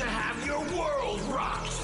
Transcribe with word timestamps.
to 0.00 0.06
have 0.06 0.46
your 0.46 0.60
world 0.78 1.20
rocked. 1.28 1.74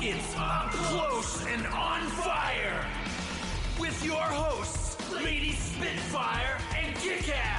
It's 0.00 0.34
up 0.36 0.70
close 0.70 1.46
and 1.46 1.64
on 1.68 2.00
fire 2.08 2.84
with 3.78 4.04
your 4.04 4.16
hosts, 4.16 4.96
Lady 5.12 5.52
Spitfire 5.52 6.58
and 6.76 6.96
Kickass. 6.96 7.57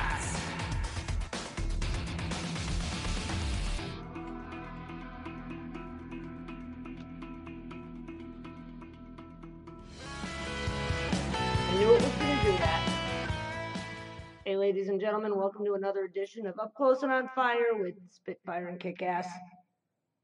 Gentlemen, 15.09 15.35
welcome 15.35 15.65
to 15.65 15.73
another 15.73 16.03
edition 16.03 16.45
of 16.45 16.59
Up 16.59 16.71
Close 16.75 17.01
and 17.01 17.11
on 17.11 17.27
Fire 17.33 17.73
with 17.73 17.95
Spitfire 18.11 18.67
and 18.67 18.79
Kickass. 18.79 19.25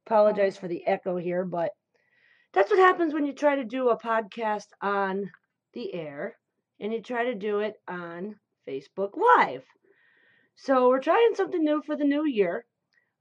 Apologize 0.05 0.57
for 0.57 0.67
the 0.67 0.85
echo 0.85 1.17
here, 1.17 1.43
but 1.43 1.71
that's 2.53 2.69
what 2.69 2.77
happens 2.77 3.11
when 3.11 3.25
you 3.25 3.33
try 3.33 3.55
to 3.55 3.63
do 3.63 3.89
a 3.89 3.99
podcast 3.99 4.67
on 4.83 5.31
the 5.73 5.91
air 5.91 6.37
and 6.79 6.93
you 6.93 7.01
try 7.01 7.23
to 7.23 7.33
do 7.33 7.61
it 7.61 7.73
on 7.87 8.35
Facebook 8.69 9.17
Live. 9.17 9.63
So, 10.55 10.87
we're 10.87 11.01
trying 11.01 11.33
something 11.33 11.63
new 11.63 11.81
for 11.83 11.95
the 11.95 12.05
new 12.05 12.23
year. 12.27 12.63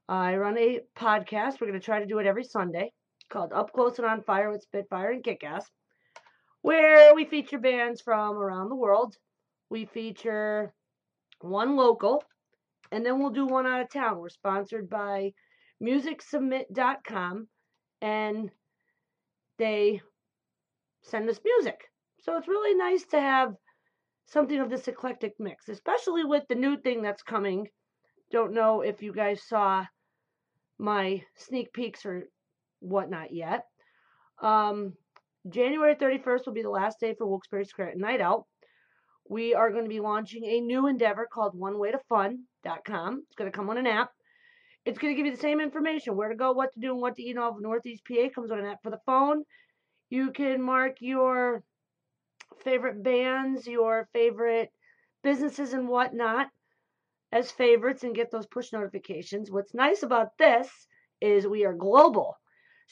I 0.07 0.35
run 0.35 0.59
a 0.59 0.81
podcast. 0.95 1.59
We're 1.59 1.69
going 1.69 1.79
to 1.79 1.83
try 1.83 1.99
to 1.99 2.05
do 2.05 2.19
it 2.19 2.27
every 2.27 2.43
Sunday 2.43 2.93
called 3.31 3.53
Up 3.53 3.73
Close 3.73 3.97
and 3.97 4.05
on 4.05 4.21
Fire 4.21 4.51
with 4.51 4.61
Spitfire 4.61 5.09
and 5.09 5.23
Kickass 5.23 5.63
where 6.61 7.15
we 7.15 7.25
feature 7.25 7.57
bands 7.57 8.01
from 8.01 8.37
around 8.37 8.69
the 8.69 8.75
world. 8.75 9.15
We 9.71 9.85
feature 9.85 10.71
one 11.41 11.75
local, 11.75 12.23
and 12.91 13.05
then 13.05 13.19
we'll 13.19 13.29
do 13.29 13.45
one 13.45 13.65
out 13.65 13.81
of 13.81 13.89
town. 13.89 14.19
We're 14.19 14.29
sponsored 14.29 14.89
by 14.89 15.33
MusicSubmit.com, 15.81 17.47
and 18.01 18.51
they 19.57 20.01
send 21.03 21.29
us 21.29 21.39
music. 21.43 21.79
So 22.19 22.37
it's 22.37 22.47
really 22.47 22.75
nice 22.75 23.05
to 23.07 23.19
have 23.19 23.53
something 24.25 24.59
of 24.59 24.69
this 24.69 24.87
eclectic 24.87 25.33
mix, 25.39 25.69
especially 25.69 26.23
with 26.23 26.43
the 26.49 26.55
new 26.55 26.77
thing 26.77 27.01
that's 27.01 27.23
coming. 27.23 27.67
Don't 28.31 28.53
know 28.53 28.81
if 28.81 29.03
you 29.03 29.13
guys 29.13 29.43
saw 29.43 29.85
my 30.79 31.23
sneak 31.35 31.71
peeks 31.73 32.05
or 32.05 32.23
whatnot 32.79 33.33
yet. 33.33 33.65
Um, 34.41 34.93
January 35.49 35.95
31st 35.95 36.45
will 36.45 36.53
be 36.53 36.63
the 36.63 36.69
last 36.69 36.99
day 36.99 37.13
for 37.13 37.27
Wilkes-Barre 37.27 37.93
Night 37.95 38.21
Out. 38.21 38.45
We 39.27 39.55
are 39.55 39.71
going 39.71 39.85
to 39.85 39.89
be 39.89 39.99
launching 39.99 40.43
a 40.45 40.61
new 40.61 40.87
endeavor 40.87 41.27
called 41.31 41.59
OneWayToFun.com. 41.59 43.23
It's 43.25 43.35
going 43.35 43.51
to 43.51 43.55
come 43.55 43.69
on 43.69 43.77
an 43.77 43.87
app. 43.87 44.11
It's 44.85 44.99
going 44.99 45.13
to 45.13 45.17
give 45.17 45.25
you 45.25 45.35
the 45.35 45.41
same 45.41 45.59
information 45.59 46.15
where 46.15 46.29
to 46.29 46.35
go, 46.35 46.51
what 46.51 46.73
to 46.73 46.79
do, 46.79 46.91
and 46.91 47.01
what 47.01 47.15
to 47.15 47.23
eat. 47.23 47.37
All 47.37 47.51
of 47.55 47.61
Northeast 47.61 48.03
PA 48.07 48.29
comes 48.33 48.51
on 48.51 48.59
an 48.59 48.65
app 48.65 48.83
for 48.83 48.91
the 48.91 49.01
phone. 49.05 49.43
You 50.09 50.31
can 50.31 50.61
mark 50.61 50.97
your 50.99 51.63
favorite 52.63 53.03
bands, 53.03 53.65
your 53.65 54.07
favorite 54.13 54.71
businesses, 55.23 55.73
and 55.73 55.87
whatnot 55.87 56.47
as 57.31 57.49
favorites 57.49 58.03
and 58.03 58.13
get 58.13 58.29
those 58.29 58.45
push 58.45 58.71
notifications. 58.71 59.49
What's 59.49 59.73
nice 59.73 60.03
about 60.03 60.37
this 60.37 60.69
is 61.19 61.47
we 61.47 61.65
are 61.65 61.73
global. 61.73 62.37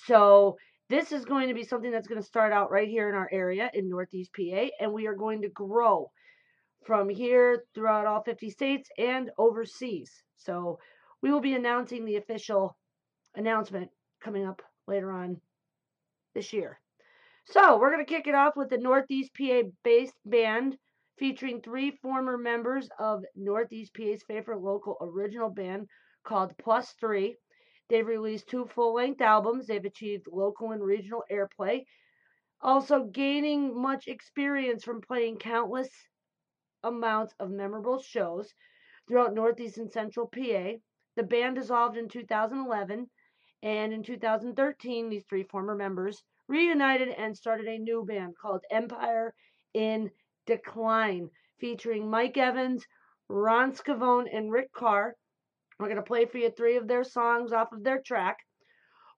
So 0.07 0.57
this 0.89 1.11
is 1.11 1.25
going 1.25 1.47
to 1.47 1.53
be 1.53 1.63
something 1.63 1.91
that's 1.91 2.07
going 2.07 2.19
to 2.19 2.27
start 2.27 2.51
out 2.51 2.71
right 2.71 2.89
here 2.89 3.07
in 3.07 3.15
our 3.15 3.29
area 3.31 3.69
in 3.73 3.87
Northeast 3.87 4.31
PA, 4.35 4.65
and 4.79 4.91
we 4.91 5.05
are 5.05 5.15
going 5.15 5.43
to 5.43 5.49
grow 5.49 6.09
from 6.85 7.09
here 7.09 7.63
throughout 7.73 8.05
all 8.05 8.23
50 8.23 8.49
states 8.49 8.89
and 8.97 9.31
overseas. 9.37 10.11
So 10.37 10.79
we 11.21 11.31
will 11.31 11.41
be 11.41 11.53
announcing 11.53 12.05
the 12.05 12.17
official 12.17 12.75
announcement 13.35 13.89
coming 14.21 14.45
up 14.45 14.61
later 14.87 15.11
on 15.11 15.39
this 16.33 16.53
year. 16.53 16.79
So 17.45 17.77
we're 17.77 17.91
going 17.91 18.05
to 18.05 18.13
kick 18.13 18.27
it 18.27 18.35
off 18.35 18.55
with 18.55 18.69
the 18.69 18.77
Northeast 18.77 19.31
PA 19.37 19.63
based 19.83 20.15
band 20.25 20.77
featuring 21.17 21.61
three 21.61 21.91
former 22.01 22.37
members 22.37 22.89
of 22.99 23.23
Northeast 23.35 23.93
PA's 23.93 24.23
favorite 24.23 24.61
local 24.61 24.97
original 25.01 25.49
band 25.49 25.87
called 26.23 26.57
Plus 26.57 26.93
Three. 26.99 27.35
They've 27.89 28.07
released 28.07 28.47
two 28.47 28.65
full 28.65 28.93
length 28.93 29.21
albums. 29.21 29.67
They've 29.67 29.83
achieved 29.83 30.27
local 30.31 30.71
and 30.71 30.81
regional 30.81 31.23
airplay, 31.31 31.83
also 32.61 33.03
gaining 33.03 33.79
much 33.79 34.07
experience 34.07 34.83
from 34.83 35.01
playing 35.01 35.37
countless 35.37 35.89
amounts 36.83 37.33
of 37.39 37.49
memorable 37.49 38.01
shows 38.01 38.53
throughout 39.07 39.33
Northeast 39.33 39.77
and 39.77 39.91
Central 39.91 40.27
PA. 40.27 40.73
The 41.15 41.23
band 41.23 41.55
dissolved 41.55 41.97
in 41.97 42.09
2011, 42.09 43.09
and 43.61 43.93
in 43.93 44.03
2013, 44.03 45.09
these 45.09 45.23
three 45.29 45.43
former 45.43 45.75
members 45.75 46.23
reunited 46.47 47.09
and 47.09 47.35
started 47.37 47.67
a 47.67 47.77
new 47.77 48.03
band 48.05 48.33
called 48.41 48.63
Empire 48.71 49.33
in 49.73 50.09
Decline, 50.45 51.29
featuring 51.59 52.09
Mike 52.09 52.37
Evans, 52.37 52.85
Ron 53.29 53.71
Scavone, 53.71 54.27
and 54.31 54.51
Rick 54.51 54.73
Carr. 54.73 55.15
We're 55.79 55.87
going 55.87 55.97
to 55.97 56.03
play 56.03 56.25
for 56.25 56.37
you 56.37 56.49
three 56.49 56.77
of 56.77 56.87
their 56.87 57.03
songs 57.03 57.53
off 57.53 57.71
of 57.71 57.83
their 57.83 58.01
track. 58.01 58.37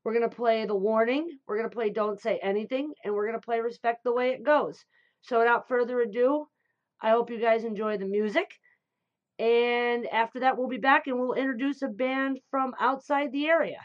We're 0.03 0.13
going 0.13 0.29
to 0.29 0.35
play 0.35 0.65
The 0.65 0.75
Warning. 0.75 1.39
We're 1.47 1.57
going 1.57 1.69
to 1.69 1.75
play 1.75 1.89
Don't 1.89 2.21
Say 2.21 2.39
Anything. 2.41 2.93
And 3.03 3.13
we're 3.13 3.27
going 3.27 3.39
to 3.39 3.45
play 3.45 3.59
Respect 3.59 4.03
the 4.03 4.13
Way 4.13 4.29
It 4.29 4.43
Goes. 4.43 4.85
So 5.21 5.39
without 5.39 5.67
further 5.67 5.99
ado, 6.01 6.47
I 7.01 7.11
hope 7.11 7.29
you 7.29 7.39
guys 7.39 7.63
enjoy 7.63 7.97
the 7.97 8.05
music. 8.05 8.51
And 9.37 10.07
after 10.07 10.39
that, 10.41 10.57
we'll 10.57 10.69
be 10.69 10.77
back 10.77 11.07
and 11.07 11.19
we'll 11.19 11.33
introduce 11.33 11.81
a 11.81 11.87
band 11.87 12.39
from 12.49 12.73
outside 12.79 13.31
the 13.31 13.47
area. 13.47 13.79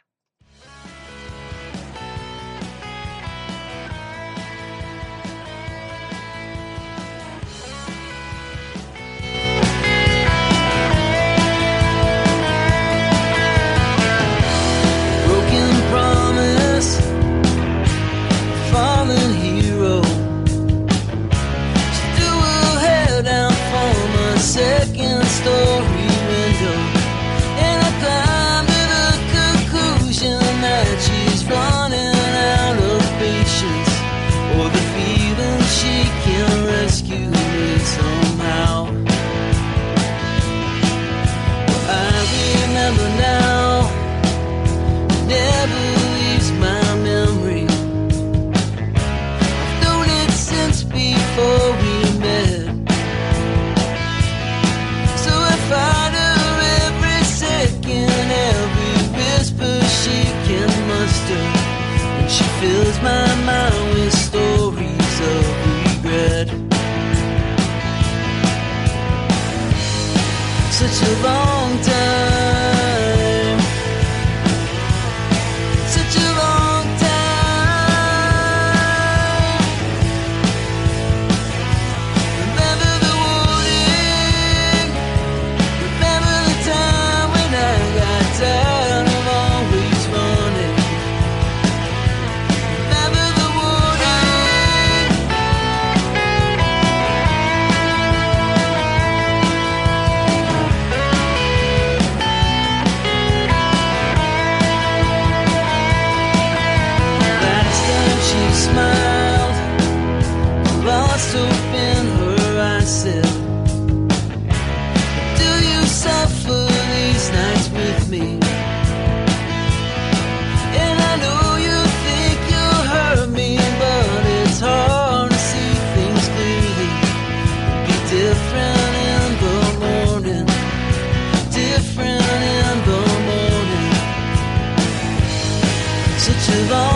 to 136.50 136.90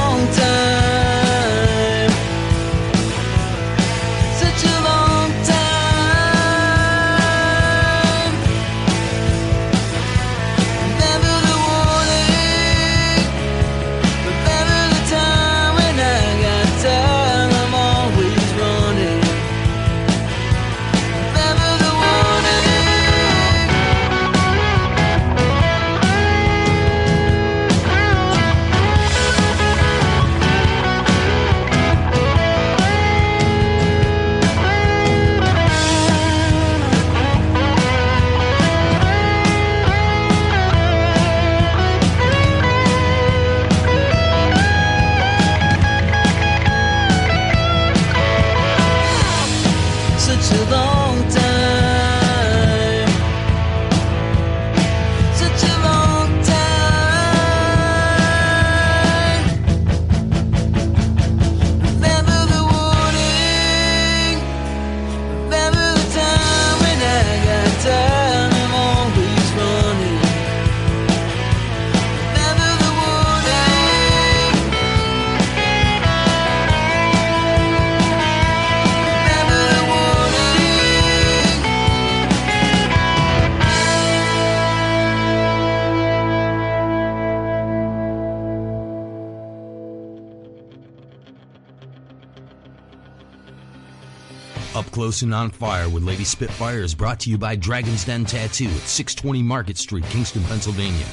Up 94.74 94.90
Close 94.90 95.22
and 95.22 95.32
On 95.32 95.50
Fire 95.50 95.88
with 95.88 96.02
Lady 96.02 96.24
Spitfire 96.24 96.80
is 96.80 96.96
brought 96.96 97.20
to 97.20 97.30
you 97.30 97.38
by 97.38 97.54
Dragon's 97.54 98.04
Den 98.04 98.24
Tattoo 98.24 98.64
at 98.64 98.88
620 98.88 99.40
Market 99.40 99.78
Street, 99.78 100.04
Kingston, 100.06 100.42
Pennsylvania. 100.44 101.06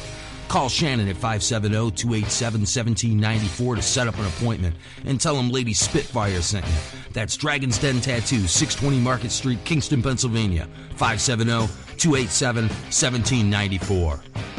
Call 0.48 0.68
Shannon 0.68 1.08
at 1.08 1.16
570 1.16 1.70
287 1.92 2.62
1794 2.62 3.76
to 3.76 3.82
set 3.82 4.08
up 4.08 4.18
an 4.18 4.26
appointment 4.26 4.76
and 5.06 5.22
tell 5.22 5.36
them 5.36 5.52
Lady 5.52 5.74
Spitfire 5.74 6.42
sent 6.42 6.66
you. 6.66 6.74
That's 7.14 7.38
Dragon's 7.38 7.78
Den 7.78 8.02
Tattoo, 8.02 8.48
620 8.48 9.00
Market 9.00 9.32
Street, 9.32 9.64
Kingston, 9.64 10.02
Pennsylvania, 10.02 10.68
570 10.96 11.68
287 11.98 12.64
1794. 12.64 14.51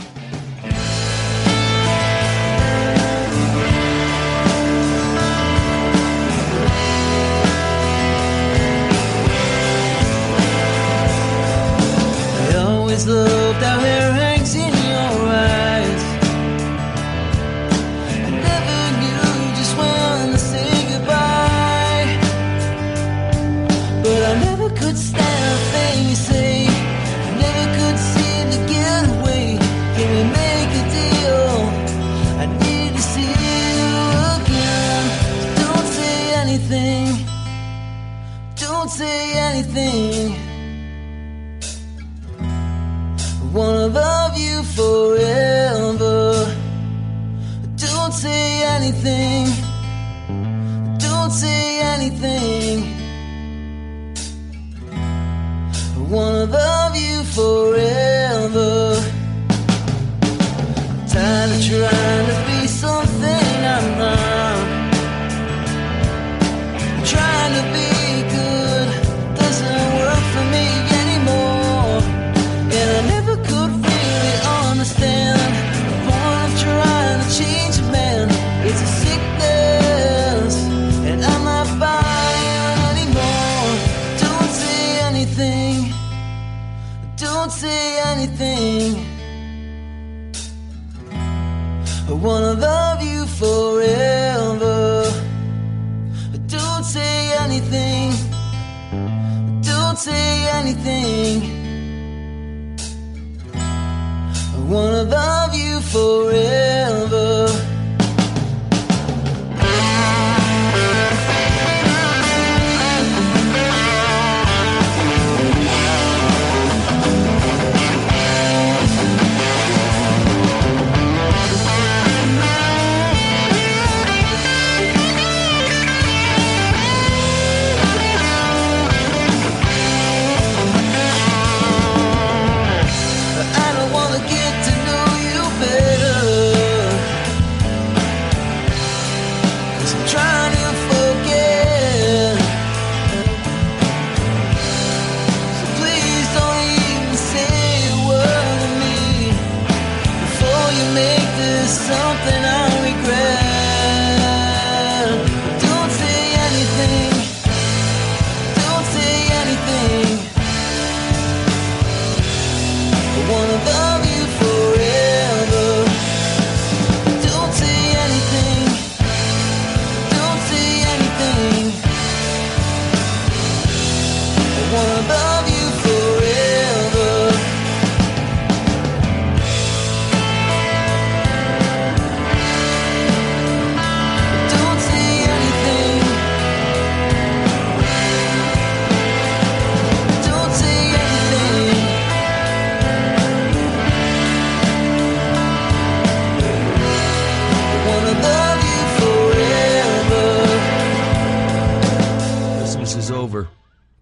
love 13.07 13.61
down 13.61 13.81
here. 13.81 14.22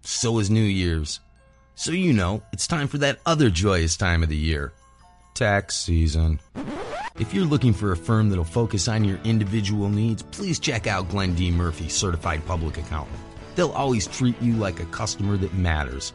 So 0.01 0.39
is 0.39 0.49
New 0.49 0.63
Year's. 0.63 1.19
So 1.75 1.91
you 1.91 2.13
know, 2.13 2.43
it's 2.53 2.67
time 2.67 2.87
for 2.87 2.97
that 2.99 3.19
other 3.25 3.49
joyous 3.49 3.97
time 3.97 4.23
of 4.23 4.29
the 4.29 4.35
year 4.35 4.73
tax 5.33 5.75
season. 5.77 6.39
If 7.19 7.33
you're 7.33 7.45
looking 7.45 7.73
for 7.73 7.91
a 7.91 7.97
firm 7.97 8.29
that'll 8.29 8.43
focus 8.43 8.87
on 8.87 9.03
your 9.03 9.19
individual 9.23 9.89
needs, 9.89 10.23
please 10.23 10.59
check 10.59 10.87
out 10.87 11.09
Glenn 11.09 11.35
D. 11.35 11.51
Murphy, 11.51 11.87
Certified 11.89 12.45
Public 12.45 12.77
Accountant. 12.77 13.17
They'll 13.55 13.71
always 13.71 14.07
treat 14.07 14.39
you 14.41 14.53
like 14.53 14.79
a 14.79 14.85
customer 14.85 15.37
that 15.37 15.53
matters. 15.53 16.13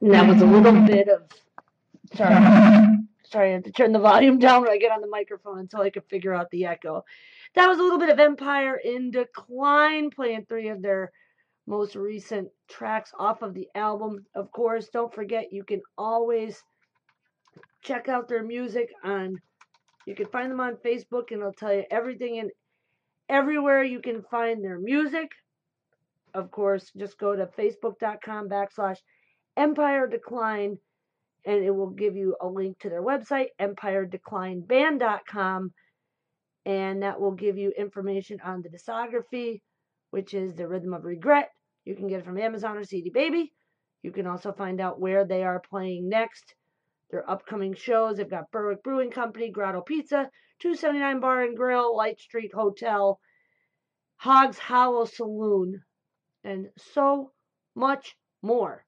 And 0.01 0.13
that 0.13 0.27
was 0.27 0.41
a 0.41 0.46
little 0.46 0.82
bit 0.86 1.08
of 1.10 1.24
sorry. 2.15 2.36
Sorry, 3.32 3.50
I 3.51 3.53
had 3.53 3.65
to 3.65 3.72
turn 3.72 3.91
the 3.91 4.00
volume 4.00 4.39
down 4.39 4.63
when 4.63 4.72
I 4.72 4.79
get 4.79 4.91
on 4.91 5.01
the 5.01 5.08
microphone 5.08 5.60
until 5.60 5.82
I 5.82 5.91
could 5.91 6.06
figure 6.06 6.34
out 6.34 6.50
the 6.50 6.65
echo. 6.65 7.06
That 7.53 7.68
was 7.68 7.77
a 7.77 7.84
little 7.84 8.00
bit 8.00 8.10
of 8.10 8.20
Empire 8.20 8.75
in 8.75 9.12
Decline, 9.12 10.10
playing 10.10 10.46
three 10.50 10.70
of 10.70 10.82
their 10.82 11.12
most 11.68 11.96
recent 11.96 12.50
tracks 12.68 13.12
off 13.20 13.44
of 13.44 13.53
the 13.53 13.68
album. 13.75 14.25
Of 14.34 14.51
course, 14.51 14.89
don't 14.89 15.13
forget 15.13 15.53
you 15.53 15.63
can 15.63 15.82
always 15.96 16.60
check 17.84 18.10
out 18.10 18.27
their 18.27 18.41
music 18.41 18.89
on 19.03 19.39
you 20.10 20.15
can 20.15 20.25
find 20.25 20.51
them 20.51 20.60
on 20.60 20.75
Facebook 20.77 21.29
and 21.29 21.41
it'll 21.41 21.53
tell 21.53 21.72
you 21.72 21.84
everything 21.91 22.39
and 22.39 22.50
everywhere 23.29 23.84
you 23.84 24.00
can 24.01 24.24
find 24.24 24.63
their 24.63 24.79
music. 24.79 25.29
Of 26.34 26.50
course, 26.50 26.91
just 26.98 27.20
go 27.20 27.36
to 27.36 27.46
facebook.com 27.46 28.50
backslash 28.50 28.98
Empire 29.58 30.08
Decline 30.08 30.77
and 31.46 31.63
it 31.63 31.72
will 31.72 31.89
give 31.89 32.15
you 32.15 32.36
a 32.41 32.48
link 32.48 32.77
to 32.79 32.89
their 32.89 33.01
website, 33.01 33.48
empiredeclineband.com, 33.60 35.74
and 36.65 37.03
that 37.03 37.20
will 37.20 37.32
give 37.32 37.58
you 37.58 37.72
information 37.77 38.39
on 38.44 38.62
the 38.62 38.70
discography, 38.70 39.62
which 40.12 40.34
is 40.34 40.53
The 40.53 40.68
Rhythm 40.68 40.94
of 40.94 41.06
Regret. 41.06 41.50
You 41.86 41.96
can 41.96 42.08
get 42.08 42.20
it 42.20 42.25
from 42.25 42.38
Amazon 42.38 42.77
or 42.77 42.84
CD 42.84 43.10
Baby. 43.10 43.53
You 44.03 44.12
can 44.12 44.27
also 44.27 44.51
find 44.51 44.82
out 44.82 45.00
where 45.00 45.25
they 45.25 45.44
are 45.44 45.62
playing 45.70 46.10
next, 46.10 46.56
their 47.10 47.29
upcoming 47.29 47.74
shows. 47.74 48.18
They've 48.18 48.29
got 48.29 48.51
Berwick 48.51 48.84
Brewing 48.84 49.12
Company, 49.12 49.50
Grotto 49.50 49.82
Pizza, 49.82 50.29
279 50.60 51.22
Bar 51.22 51.44
and 51.44 51.58
Grill, 51.58 51.96
Light 51.96 52.20
Street 52.20 52.51
Hotel, 52.53 53.20
Hogs 54.18 54.58
Hollow 54.58 55.06
Saloon, 55.06 55.82
and 56.44 56.68
so 56.77 57.32
much 57.75 58.18
more. 58.41 58.86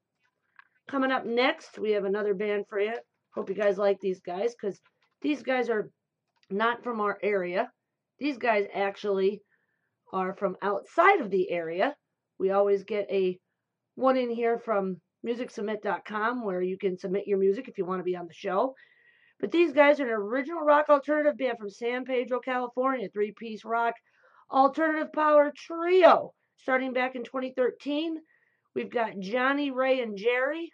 Coming 0.92 1.12
up 1.14 1.26
next, 1.26 1.80
we 1.80 1.92
have 1.92 2.04
another 2.04 2.34
band 2.34 2.66
for 2.68 2.78
you. 2.78 2.94
Hope 3.34 3.48
you 3.48 3.56
guys 3.56 3.78
like 3.78 4.02
these 4.02 4.20
guys 4.20 4.54
because 4.54 4.78
these 5.22 5.42
guys 5.42 5.70
are 5.70 5.90
not 6.50 6.84
from 6.84 7.00
our 7.00 7.18
area. 7.24 7.72
These 8.20 8.38
guys 8.38 8.66
actually 8.74 9.42
are 10.12 10.36
from 10.36 10.58
outside 10.62 11.22
of 11.22 11.32
the 11.32 11.50
area. 11.50 11.96
We 12.40 12.52
always 12.52 12.84
get 12.84 13.10
a 13.10 13.40
one 13.96 14.18
in 14.18 14.30
here 14.30 14.60
from 14.60 14.98
musicsubmit.com 15.26 16.44
where 16.44 16.62
you 16.62 16.78
can 16.78 16.98
submit 16.98 17.26
your 17.26 17.38
music 17.38 17.70
if 17.70 17.78
you 17.78 17.86
want 17.86 18.02
to 18.02 18.04
be 18.04 18.18
on 18.18 18.28
the 18.28 18.34
show. 18.34 18.76
But 19.40 19.54
these 19.54 19.72
guys 19.72 20.02
are 20.02 20.08
an 20.08 20.12
original 20.12 20.60
rock 20.60 20.90
alternative 20.90 21.38
band 21.38 21.58
from 21.58 21.70
San 21.70 22.04
Pedro, 22.04 22.42
California, 22.42 23.08
three 23.14 23.34
piece 23.38 23.64
rock 23.64 23.94
alternative 24.52 25.14
power 25.14 25.54
trio 25.56 26.34
starting 26.58 26.92
back 26.92 27.16
in 27.16 27.24
2013. 27.24 28.18
We've 28.76 28.92
got 28.92 29.20
Johnny, 29.20 29.72
Ray, 29.72 30.02
and 30.02 30.18
Jerry. 30.18 30.70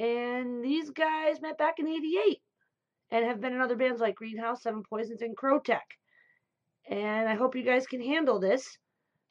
And 0.00 0.64
these 0.64 0.88
guys 0.88 1.42
met 1.42 1.58
back 1.58 1.78
in 1.78 1.86
88 1.86 2.38
and 3.10 3.26
have 3.26 3.42
been 3.42 3.52
in 3.52 3.60
other 3.60 3.76
bands 3.76 4.00
like 4.00 4.14
Greenhouse, 4.14 4.62
Seven 4.62 4.82
Poisons, 4.88 5.20
and 5.20 5.36
Crotech. 5.36 5.80
And 6.88 7.28
I 7.28 7.34
hope 7.34 7.54
you 7.54 7.62
guys 7.62 7.86
can 7.86 8.00
handle 8.00 8.40
this. 8.40 8.78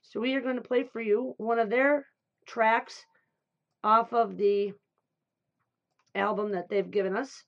So 0.03 0.19
we 0.19 0.35
are 0.35 0.41
going 0.41 0.57
to 0.57 0.61
play 0.61 0.83
for 0.83 1.01
you 1.01 1.33
one 1.37 1.57
of 1.57 1.71
their 1.71 2.05
tracks 2.45 3.03
off 3.83 4.13
of 4.13 4.37
the 4.37 4.73
album 6.13 6.51
that 6.51 6.69
they've 6.69 6.91
given 6.91 7.17
us. 7.17 7.43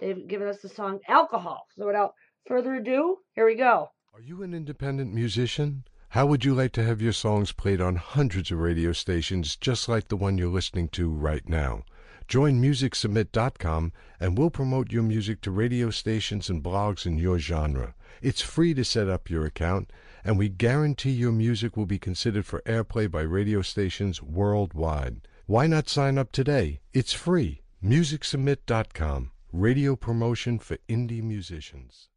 They've 0.00 0.26
given 0.26 0.48
us 0.48 0.60
the 0.60 0.68
song 0.68 0.98
Alcohol. 1.06 1.62
So 1.76 1.86
without 1.86 2.14
further 2.48 2.74
ado, 2.74 3.18
here 3.36 3.46
we 3.46 3.54
go. 3.54 3.90
Are 4.12 4.20
you 4.20 4.42
an 4.42 4.52
independent 4.52 5.14
musician? 5.14 5.84
How 6.08 6.26
would 6.26 6.44
you 6.44 6.54
like 6.54 6.72
to 6.72 6.82
have 6.82 7.00
your 7.00 7.12
songs 7.12 7.52
played 7.52 7.80
on 7.80 7.94
hundreds 7.94 8.50
of 8.50 8.58
radio 8.58 8.90
stations 8.90 9.54
just 9.54 9.88
like 9.88 10.08
the 10.08 10.16
one 10.16 10.38
you're 10.38 10.48
listening 10.48 10.88
to 10.88 11.08
right 11.08 11.48
now? 11.48 11.84
Join 12.28 12.60
MusicSubmit.com 12.60 13.92
and 14.20 14.36
we'll 14.36 14.50
promote 14.50 14.92
your 14.92 15.02
music 15.02 15.40
to 15.40 15.50
radio 15.50 15.88
stations 15.88 16.50
and 16.50 16.62
blogs 16.62 17.06
in 17.06 17.16
your 17.16 17.38
genre. 17.38 17.94
It's 18.20 18.42
free 18.42 18.74
to 18.74 18.84
set 18.84 19.08
up 19.08 19.30
your 19.30 19.46
account, 19.46 19.90
and 20.22 20.36
we 20.36 20.50
guarantee 20.50 21.12
your 21.12 21.32
music 21.32 21.74
will 21.74 21.86
be 21.86 21.98
considered 21.98 22.44
for 22.44 22.60
airplay 22.66 23.10
by 23.10 23.22
radio 23.22 23.62
stations 23.62 24.22
worldwide. 24.22 25.26
Why 25.46 25.66
not 25.66 25.88
sign 25.88 26.18
up 26.18 26.30
today? 26.30 26.80
It's 26.92 27.14
free. 27.14 27.62
MusicSubmit.com. 27.82 29.30
Radio 29.50 29.96
promotion 29.96 30.58
for 30.58 30.76
indie 30.88 31.22
musicians. 31.22 32.10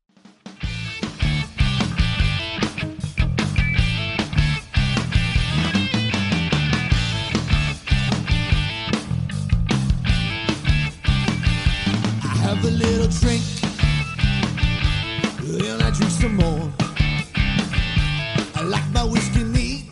Have 12.61 12.73
a 12.73 12.75
little 12.75 13.07
drink, 13.07 13.41
and 15.65 15.81
I 15.81 15.89
drink 15.91 16.11
some 16.11 16.35
more. 16.35 16.71
I 18.55 18.61
like 18.63 18.87
my 18.91 19.03
whiskey 19.03 19.43
neat, 19.43 19.85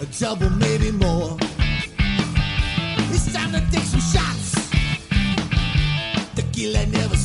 a 0.00 0.06
double, 0.20 0.50
maybe 0.50 0.90
more. 0.90 1.38
It's 3.10 3.32
time 3.32 3.52
to 3.52 3.60
take 3.70 3.84
some 3.84 4.00
shots. 4.00 4.70
Tequila 6.34 6.86
never 6.86 7.16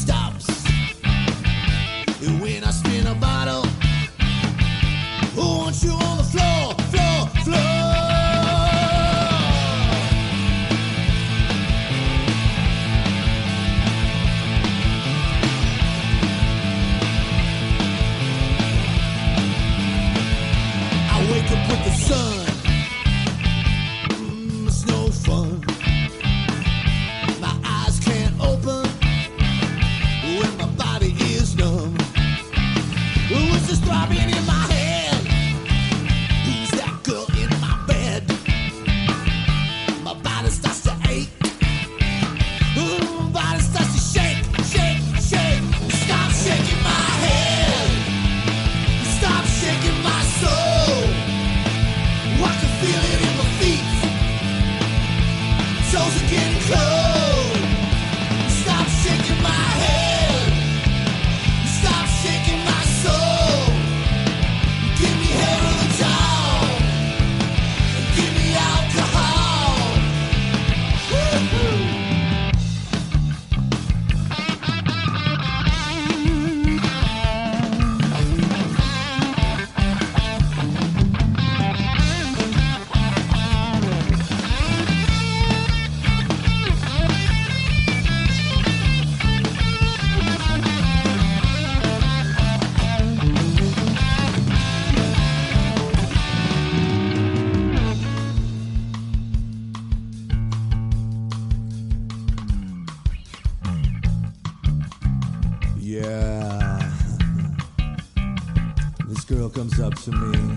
girl 109.27 109.49
comes 109.49 109.77
up 109.81 109.93
to 109.93 110.11
me 110.11 110.55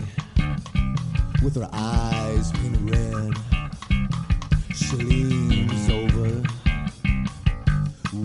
with 1.42 1.56
her 1.56 1.68
eyes 1.72 2.52
painted 2.52 2.88
red. 2.88 3.35
She 4.76 4.94
leans 4.96 5.90
over, 5.90 6.42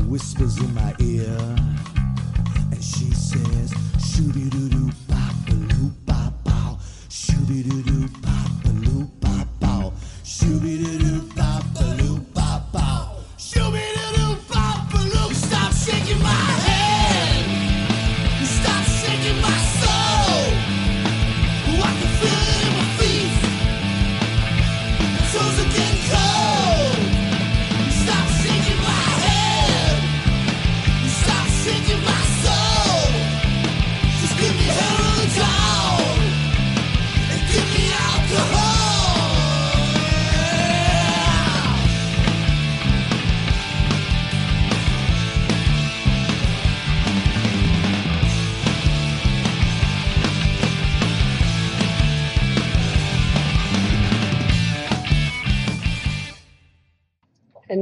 whispers 0.07 0.57
in 0.59 0.71
my 0.75 0.93
ear, 0.99 1.35
and 2.71 2.83
she 2.83 3.11
says, 3.11 3.73
Shooby 3.97 4.51
doo 4.51 4.69
doo 4.69 4.91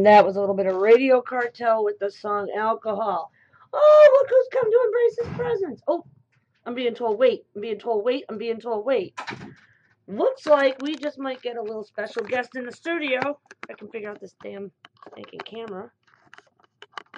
And 0.04 0.12
that 0.12 0.26
was 0.26 0.36
a 0.36 0.42
little 0.42 0.54
bit 0.54 0.66
of 0.66 0.76
Radio 0.76 1.22
Cartel 1.22 1.86
with 1.86 1.98
the 1.98 2.12
song 2.12 2.52
Alcohol. 2.54 3.32
Oh, 3.72 4.10
look 4.12 4.30
who's 4.30 4.48
come 4.52 4.70
to 4.70 4.80
embrace 4.86 5.18
his 5.18 5.38
presence. 5.38 5.82
Oh, 5.88 6.04
I'm 6.66 6.76
being 6.76 6.94
told 6.94 7.18
wait. 7.18 7.46
I'm 7.56 7.62
being 7.62 7.80
told 7.80 8.04
wait. 8.04 8.26
I'm 8.28 8.38
being 8.38 8.60
told 8.60 8.86
wait. 8.86 9.18
Looks 10.10 10.46
like 10.46 10.82
we 10.82 10.98
just 10.98 11.18
might 11.18 11.42
get 11.42 11.56
a 11.56 11.62
little 11.62 11.86
special 11.86 12.22
guest 12.22 12.50
in 12.58 12.66
the 12.66 12.72
studio. 12.74 13.40
I 13.70 13.74
can 13.76 13.88
figure 13.88 14.10
out 14.10 14.20
this 14.20 14.36
damn 14.44 14.72
stinking 15.10 15.40
camera. 15.46 15.90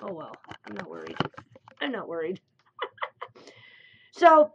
Oh 0.03 0.13
well, 0.13 0.33
I'm 0.67 0.75
not 0.75 0.87
worried. 0.87 1.17
I'm 1.81 1.91
not 1.91 2.07
worried. 2.07 2.39
So, 4.11 4.51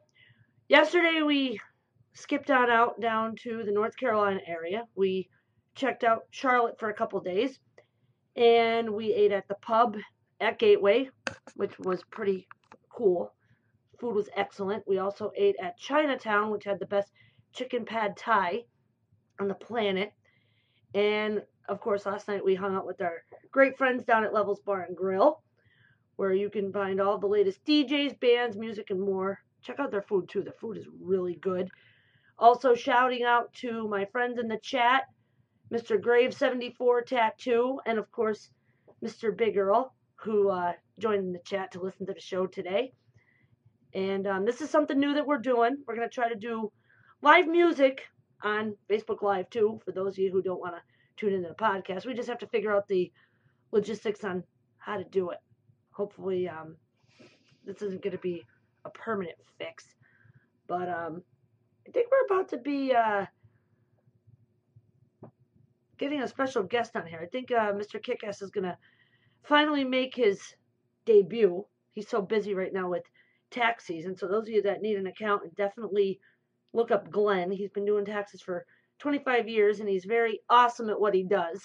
yesterday 0.68 1.22
we 1.22 1.58
skipped 2.14 2.52
on 2.52 2.70
out 2.70 3.00
down 3.00 3.34
to 3.42 3.64
the 3.64 3.72
North 3.72 3.96
Carolina 3.96 4.38
area. 4.46 4.84
We 4.94 5.28
checked 5.74 6.04
out 6.04 6.26
Charlotte 6.30 6.78
for 6.78 6.90
a 6.90 6.94
couple 6.94 7.20
days, 7.20 7.58
and 8.36 8.90
we 8.90 9.12
ate 9.12 9.32
at 9.32 9.48
the 9.48 9.56
pub 9.56 9.96
at 10.40 10.58
Gateway, 10.58 11.10
which 11.54 11.78
was 11.78 12.02
pretty 12.10 12.46
cool. 12.88 13.32
Food 13.98 14.14
was 14.14 14.30
excellent. 14.36 14.86
We 14.86 14.98
also 14.98 15.30
ate 15.36 15.56
at 15.60 15.78
Chinatown, 15.78 16.50
which 16.50 16.64
had 16.64 16.78
the 16.78 16.86
best 16.86 17.10
chicken 17.52 17.84
pad 17.84 18.16
thai 18.16 18.64
on 19.38 19.48
the 19.48 19.54
planet. 19.54 20.12
And 20.94 21.42
of 21.68 21.80
course, 21.80 22.06
last 22.06 22.28
night 22.28 22.44
we 22.44 22.54
hung 22.54 22.74
out 22.74 22.86
with 22.86 23.00
our 23.00 23.22
great 23.50 23.76
friends 23.76 24.04
down 24.04 24.24
at 24.24 24.34
Levels 24.34 24.60
Bar 24.60 24.82
and 24.82 24.96
Grill, 24.96 25.42
where 26.16 26.32
you 26.32 26.50
can 26.50 26.72
find 26.72 27.00
all 27.00 27.18
the 27.18 27.26
latest 27.26 27.64
DJs, 27.64 28.18
bands, 28.20 28.56
music, 28.56 28.90
and 28.90 29.00
more. 29.00 29.38
Check 29.62 29.78
out 29.78 29.90
their 29.90 30.02
food 30.02 30.28
too. 30.28 30.42
Their 30.42 30.54
food 30.54 30.78
is 30.78 30.86
really 31.00 31.34
good. 31.36 31.70
Also, 32.38 32.74
shouting 32.74 33.22
out 33.22 33.52
to 33.52 33.86
my 33.88 34.06
friends 34.06 34.38
in 34.38 34.48
the 34.48 34.58
chat, 34.62 35.02
Mr. 35.72 36.00
Grave74 36.00 37.06
Tattoo, 37.06 37.80
and 37.86 37.98
of 37.98 38.10
course, 38.10 38.50
Mr. 39.04 39.36
Big 39.36 39.56
Earl, 39.56 39.94
who 40.16 40.50
uh, 40.50 40.72
joined 40.98 41.20
in 41.20 41.32
the 41.32 41.40
chat 41.44 41.72
to 41.72 41.80
listen 41.80 42.06
to 42.06 42.12
the 42.12 42.20
show 42.20 42.46
today. 42.46 42.92
And 43.94 44.26
um, 44.26 44.44
this 44.44 44.60
is 44.60 44.70
something 44.70 44.98
new 44.98 45.14
that 45.14 45.26
we're 45.26 45.38
doing. 45.38 45.78
We're 45.86 45.96
going 45.96 46.08
to 46.08 46.14
try 46.14 46.28
to 46.28 46.34
do 46.34 46.70
live 47.22 47.46
music 47.46 48.02
on 48.42 48.76
Facebook 48.88 49.22
Live 49.22 49.50
too, 49.50 49.80
for 49.84 49.92
those 49.92 50.14
of 50.14 50.18
you 50.18 50.30
who 50.30 50.42
don't 50.42 50.60
want 50.60 50.74
to 50.74 50.82
tune 51.16 51.34
into 51.34 51.48
the 51.48 51.54
podcast. 51.54 52.06
We 52.06 52.14
just 52.14 52.28
have 52.28 52.38
to 52.38 52.46
figure 52.46 52.74
out 52.74 52.88
the 52.88 53.10
logistics 53.72 54.24
on 54.24 54.44
how 54.78 54.96
to 54.96 55.04
do 55.04 55.30
it. 55.30 55.38
Hopefully, 55.92 56.48
um, 56.48 56.76
this 57.64 57.82
isn't 57.82 58.02
going 58.02 58.12
to 58.12 58.18
be 58.18 58.44
a 58.84 58.90
permanent 58.90 59.36
fix. 59.58 59.84
But 60.66 60.88
um, 60.88 61.22
I 61.86 61.90
think 61.90 62.08
we're 62.10 62.34
about 62.34 62.48
to 62.50 62.58
be 62.58 62.94
uh, 62.94 63.26
getting 66.00 66.22
a 66.22 66.28
special 66.28 66.62
guest 66.62 66.96
on 66.96 67.06
here. 67.06 67.20
I 67.22 67.26
think 67.26 67.52
uh, 67.52 67.72
Mr. 67.72 68.02
Kickass 68.02 68.42
is 68.42 68.50
going 68.50 68.64
to 68.64 68.76
finally 69.44 69.84
make 69.84 70.16
his 70.16 70.40
debut. 71.04 71.64
He's 71.92 72.08
so 72.08 72.22
busy 72.22 72.54
right 72.54 72.72
now 72.72 72.88
with 72.88 73.04
tax 73.50 73.84
season. 73.84 74.16
So 74.16 74.26
those 74.26 74.48
of 74.48 74.54
you 74.54 74.62
that 74.62 74.80
need 74.80 74.96
an 74.96 75.06
accountant, 75.06 75.54
definitely 75.56 76.18
look 76.72 76.90
up 76.90 77.10
Glenn. 77.10 77.50
He's 77.50 77.70
been 77.70 77.84
doing 77.84 78.06
taxes 78.06 78.40
for 78.40 78.64
25 78.98 79.46
years 79.46 79.80
and 79.80 79.88
he's 79.88 80.06
very 80.06 80.40
awesome 80.48 80.88
at 80.88 80.98
what 81.00 81.14
he 81.14 81.22
does. 81.22 81.60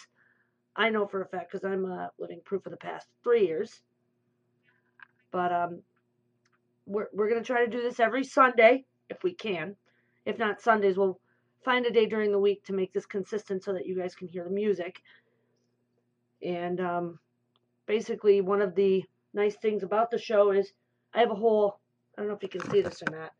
I 0.75 0.89
know 0.89 1.07
for 1.07 1.21
a 1.21 1.27
fact 1.27 1.51
because 1.51 1.63
I'm 1.63 1.85
uh, 1.85 2.07
living 2.19 2.41
proof 2.43 2.63
for 2.63 2.69
the 2.69 2.77
past 2.77 3.07
three 3.23 3.47
years. 3.47 3.81
But 5.31 5.53
um, 5.53 5.81
we're 6.85 7.07
we're 7.13 7.29
gonna 7.29 7.43
try 7.43 7.63
to 7.63 7.71
do 7.71 7.81
this 7.81 8.01
every 8.01 8.25
Sunday 8.25 8.83
if 9.09 9.23
we 9.23 9.33
can. 9.33 9.75
If 10.25 10.37
not 10.37 10.61
Sundays, 10.61 10.97
we'll 10.97 11.19
find 11.65 11.85
a 11.87 11.91
day 11.91 12.05
during 12.05 12.31
the 12.31 12.39
week 12.39 12.63
to 12.63 12.73
make 12.73 12.93
this 12.93 13.07
consistent 13.07 13.63
so 13.63 13.73
that 13.73 13.87
you 13.87 13.97
guys 13.97 14.15
can 14.15 14.27
hear 14.27 14.43
the 14.43 14.49
music. 14.51 15.01
And 16.43 16.79
um, 16.79 17.19
basically, 17.87 18.39
one 18.41 18.61
of 18.61 18.75
the 18.75 19.03
nice 19.33 19.55
things 19.55 19.81
about 19.81 20.11
the 20.11 20.19
show 20.19 20.51
is 20.51 20.71
I 21.13 21.19
have 21.19 21.31
a 21.31 21.35
whole. 21.35 21.79
I 22.15 22.21
don't 22.21 22.29
know 22.29 22.35
if 22.35 22.43
you 22.43 22.49
can 22.49 22.69
see 22.69 22.81
this 22.81 23.01
or 23.01 23.17
not. 23.17 23.31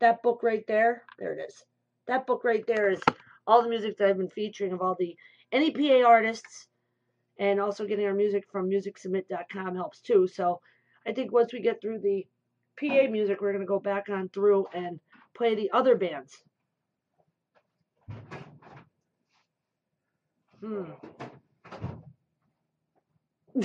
That 0.00 0.22
book 0.22 0.42
right 0.42 0.64
there, 0.66 1.04
there 1.18 1.32
it 1.32 1.40
is. 1.48 1.64
That 2.08 2.26
book 2.26 2.42
right 2.42 2.66
there 2.66 2.90
is 2.90 3.00
all 3.46 3.62
the 3.62 3.68
music 3.68 3.96
that 3.96 4.08
I've 4.08 4.18
been 4.18 4.28
featuring 4.28 4.72
of 4.72 4.82
all 4.82 4.96
the 4.98 5.16
NEPA 5.52 6.04
artists, 6.04 6.66
and 7.38 7.60
also 7.60 7.86
getting 7.86 8.06
our 8.06 8.14
music 8.14 8.44
from 8.50 8.68
MusicSubmit.com 8.68 9.76
helps 9.76 10.00
too. 10.00 10.26
So 10.26 10.60
I 11.06 11.12
think 11.12 11.32
once 11.32 11.52
we 11.52 11.60
get 11.60 11.80
through 11.80 12.00
the 12.00 12.26
PA 12.78 13.08
music, 13.08 13.40
we're 13.40 13.52
gonna 13.52 13.64
go 13.64 13.78
back 13.78 14.08
on 14.10 14.28
through 14.30 14.66
and 14.74 14.98
play 15.34 15.54
the 15.54 15.70
other 15.72 15.96
bands. 15.96 16.42
Hmm. 20.60 20.84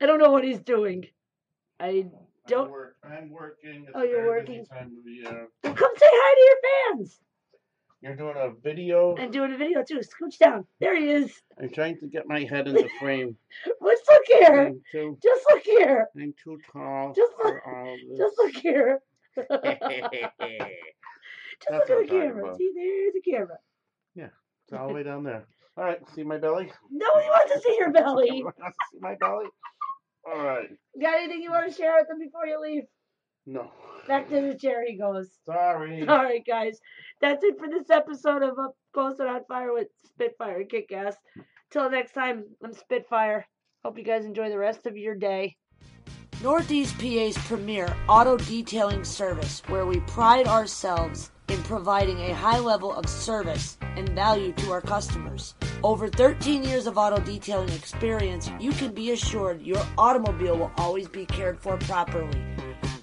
I 0.00 0.06
don't 0.06 0.18
know 0.18 0.30
what 0.30 0.44
he's 0.44 0.60
doing. 0.60 1.06
I 1.80 2.06
don't. 2.46 2.66
I'm, 2.66 2.70
work, 2.70 2.96
I'm 3.04 3.30
working. 3.30 3.84
It's 3.86 3.92
Oh, 3.94 4.02
you're 4.02 4.20
a 4.20 4.24
very 4.24 4.40
busy 4.44 4.58
working. 4.58 4.66
Time 4.66 4.92
of 4.98 5.06
year. 5.12 5.48
Well, 5.64 5.74
come 5.74 5.92
say 5.96 6.06
hi 6.10 6.34
to 6.34 6.40
your 6.44 6.56
fans. 6.96 7.20
You're 8.00 8.14
doing 8.16 8.34
a 8.36 8.50
video. 8.62 9.16
And 9.16 9.32
doing 9.32 9.52
a 9.52 9.56
video 9.56 9.82
too. 9.82 10.00
Scooch 10.00 10.38
down. 10.38 10.64
There 10.80 10.96
he 10.96 11.10
is. 11.10 11.32
I'm 11.60 11.70
trying 11.70 11.98
to 11.98 12.06
get 12.06 12.28
my 12.28 12.44
head 12.44 12.68
in 12.68 12.74
the 12.74 12.88
frame. 13.00 13.36
Let's 13.80 14.02
look 14.08 14.22
here. 14.26 14.66
I'm 14.68 14.80
too. 14.92 15.18
Just 15.22 15.44
look 15.50 15.62
here. 15.64 16.06
I'm 16.16 16.34
too 16.42 16.58
tall 16.72 17.12
Just 17.14 17.32
look- 17.42 17.62
for 17.62 17.74
all 17.76 17.96
this. 18.08 18.18
Just 18.18 18.38
look 18.38 18.56
here. 18.56 19.00
Just 21.60 21.70
That's 21.70 21.88
look 21.90 21.98
what 21.98 21.98
at 21.98 22.00
I'm 22.00 22.06
the 22.06 22.06
talking 22.14 22.28
camera. 22.30 22.44
about. 22.44 22.56
See, 22.58 22.70
there's 22.74 23.12
the 23.14 23.30
camera. 23.30 23.58
Yeah, 24.14 24.28
it's 24.64 24.72
all 24.72 24.88
the 24.88 24.94
way 24.98 25.02
down 25.02 25.24
there. 25.24 25.46
All 25.76 25.84
right. 25.84 25.98
See 26.14 26.24
my 26.24 26.38
belly? 26.38 26.70
Nobody 26.90 27.26
wants 27.28 27.54
to 27.54 27.60
see 27.60 27.76
your 27.78 27.92
belly. 27.92 28.28
Everyone 28.28 28.52
wants 28.60 28.76
to 28.78 28.84
see 28.92 28.98
my 29.00 29.14
belly? 29.20 29.46
All 30.26 30.42
right. 30.44 30.68
Got 31.00 31.14
anything 31.18 31.42
you 31.42 31.50
want 31.52 31.70
to 31.70 31.76
share 31.76 31.94
with 31.98 32.08
them 32.08 32.18
before 32.18 32.46
you 32.46 32.60
leave? 32.60 32.82
No. 33.46 33.70
Back 34.06 34.28
to 34.28 34.40
the 34.40 34.54
chair 34.54 34.84
he 34.86 34.96
goes. 34.98 35.30
Sorry. 35.46 36.02
All 36.08 36.22
right, 36.24 36.44
guys. 36.46 36.78
That's 37.20 37.42
it 37.44 37.58
for 37.58 37.68
this 37.68 37.90
episode 37.90 38.42
of 38.42 38.58
Up 38.58 38.74
Close 38.92 39.18
and 39.20 39.28
on 39.28 39.44
Fire 39.48 39.72
with 39.72 39.88
Spitfire 40.04 40.60
and 40.60 40.68
Kickass. 40.70 41.14
Till 41.70 41.88
next 41.90 42.12
time, 42.12 42.44
I'm 42.64 42.72
Spitfire. 42.72 43.46
Hope 43.84 43.96
you 43.98 44.04
guys 44.04 44.24
enjoy 44.24 44.48
the 44.50 44.58
rest 44.58 44.86
of 44.86 44.96
your 44.96 45.14
day. 45.14 45.56
Northeast 46.42 46.96
PA's 46.98 47.36
premier 47.46 47.94
auto 48.08 48.36
detailing 48.36 49.04
service, 49.04 49.62
where 49.68 49.86
we 49.86 50.00
pride 50.00 50.46
ourselves 50.46 51.30
in 51.30 51.37
providing 51.68 52.18
a 52.22 52.34
high 52.34 52.58
level 52.58 52.92
of 52.94 53.06
service 53.06 53.76
and 53.82 54.08
value 54.08 54.54
to 54.54 54.72
our 54.72 54.80
customers. 54.80 55.54
Over 55.84 56.08
13 56.08 56.64
years 56.64 56.86
of 56.86 56.96
auto 56.96 57.20
detailing 57.20 57.68
experience, 57.68 58.50
you 58.58 58.72
can 58.72 58.94
be 58.94 59.10
assured 59.10 59.60
your 59.60 59.84
automobile 59.98 60.56
will 60.56 60.72
always 60.78 61.08
be 61.08 61.26
cared 61.26 61.60
for 61.60 61.76
properly. 61.76 62.40